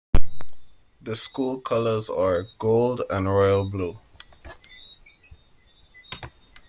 The 0.99 1.15
school 1.15 1.59
colors 1.61 2.09
are 2.09 2.47
gold 2.57 3.03
and 3.11 3.27
royal 3.29 3.69
blue. 3.69 3.99